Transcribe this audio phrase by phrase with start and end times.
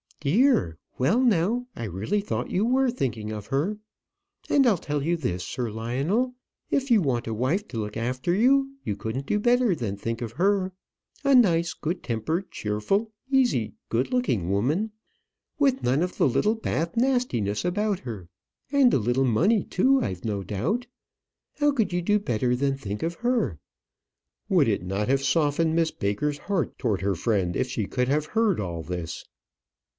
[0.19, 0.77] "Dear!
[0.99, 3.77] well now, I really thought you were thinking of her.
[4.49, 6.35] And I'll tell you this, Sir Lionel;
[6.71, 10.21] if you want a wife to look after you, you couldn't do better than think
[10.21, 10.73] of her
[11.23, 14.91] a nice, good tempered, cheerful, easy, good looking woman;
[15.59, 18.27] with none of the Littlebath nastiness about her;
[18.71, 20.85] and a little money too, I've no doubt.
[21.59, 23.59] How could you do better than think of her?"
[24.49, 28.25] Would it not have softened Miss Baker's heart towards her friend if she could have
[28.27, 29.25] heard all this?